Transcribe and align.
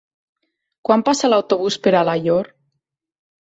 Quan 0.89 1.03
passa 1.09 1.29
l'autobús 1.31 1.77
per 1.85 1.93
Alaior? 2.01 2.51